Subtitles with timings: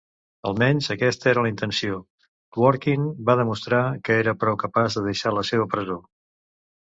[0.51, 1.99] Almenys, aquesta era la intenció:
[2.57, 5.99] Dworkin va demostrar que era prou capaç de deixar la seva presó.